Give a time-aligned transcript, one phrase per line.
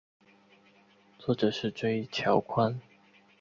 [1.19, 2.81] 作者是椎桥宽。